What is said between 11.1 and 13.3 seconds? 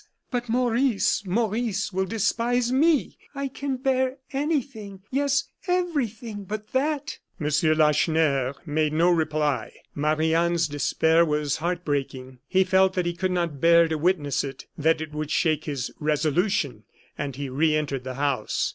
was heart breaking; he felt that he could